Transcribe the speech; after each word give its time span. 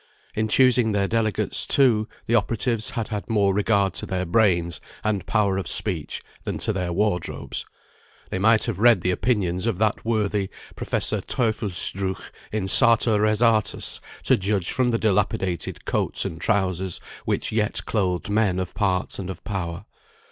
In 0.33 0.47
choosing 0.47 0.93
their 0.93 1.07
delegates, 1.07 1.67
too, 1.67 2.07
the 2.25 2.33
operatives 2.33 2.89
had 2.89 3.09
had 3.09 3.29
more 3.29 3.53
regard 3.53 3.93
to 3.93 4.07
their 4.07 4.25
brains, 4.25 4.81
and 5.03 5.27
power 5.27 5.59
of 5.59 5.67
speech, 5.67 6.23
than 6.43 6.57
to 6.57 6.73
their 6.73 6.91
wardrobes; 6.91 7.67
they 8.31 8.39
might 8.39 8.63
have 8.63 8.79
read 8.79 9.01
the 9.01 9.11
opinions 9.11 9.67
of 9.67 9.77
that 9.77 10.03
worthy 10.03 10.49
Professor 10.75 11.21
Teufelsdruch, 11.21 12.31
in 12.51 12.67
Sartor 12.67 13.21
Resartus, 13.21 13.99
to 14.23 14.37
judge 14.37 14.71
from 14.71 14.89
the 14.89 14.97
dilapidated 14.97 15.85
coats 15.85 16.25
and 16.25 16.41
trousers, 16.41 16.99
which 17.25 17.51
yet 17.51 17.85
clothed 17.85 18.27
men 18.27 18.57
of 18.59 18.73
parts 18.73 19.19
and 19.19 19.29
of 19.29 19.43
power. 19.43 19.85